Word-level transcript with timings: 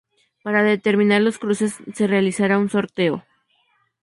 Para 0.41 0.63
determinar 0.63 1.21
los 1.21 1.37
cruces, 1.37 1.75
se 1.93 2.07
realizará 2.07 2.57
un 2.57 2.71
sorteo. 2.71 3.23